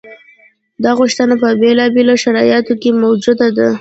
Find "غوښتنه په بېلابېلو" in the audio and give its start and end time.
0.99-2.15